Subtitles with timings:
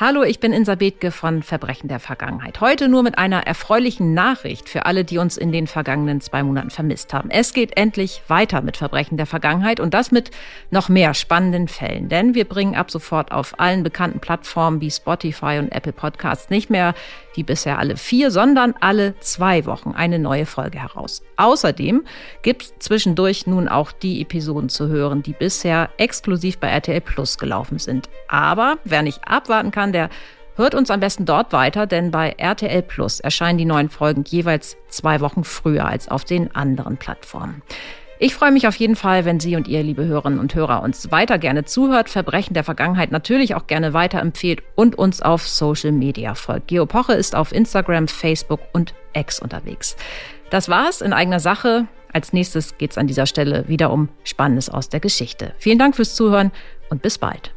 [0.00, 2.60] Hallo, ich bin Insa Bethke von Verbrechen der Vergangenheit.
[2.60, 6.70] Heute nur mit einer erfreulichen Nachricht für alle, die uns in den vergangenen zwei Monaten
[6.70, 7.30] vermisst haben.
[7.32, 10.30] Es geht endlich weiter mit Verbrechen der Vergangenheit und das mit
[10.70, 12.08] noch mehr spannenden Fällen.
[12.08, 16.70] Denn wir bringen ab sofort auf allen bekannten Plattformen wie Spotify und Apple Podcasts nicht
[16.70, 16.94] mehr
[17.38, 21.22] die bisher alle vier, sondern alle zwei Wochen eine neue Folge heraus.
[21.36, 22.04] Außerdem
[22.42, 27.38] gibt es zwischendurch nun auch die Episoden zu hören, die bisher exklusiv bei RTL Plus
[27.38, 28.08] gelaufen sind.
[28.26, 30.10] Aber wer nicht abwarten kann, der
[30.56, 34.76] hört uns am besten dort weiter, denn bei RTL Plus erscheinen die neuen Folgen jeweils
[34.88, 37.62] zwei Wochen früher als auf den anderen Plattformen.
[38.20, 41.12] Ich freue mich auf jeden Fall, wenn Sie und ihr, liebe Hörerinnen und Hörer, uns
[41.12, 46.34] weiter gerne zuhört, Verbrechen der Vergangenheit natürlich auch gerne weiterempfehlt und uns auf Social Media
[46.34, 46.66] folgt.
[46.66, 49.96] Geo Poche ist auf Instagram, Facebook und X unterwegs.
[50.50, 51.86] Das war's in eigener Sache.
[52.12, 55.54] Als nächstes geht's an dieser Stelle wieder um Spannendes aus der Geschichte.
[55.58, 56.50] Vielen Dank fürs Zuhören
[56.90, 57.52] und bis bald.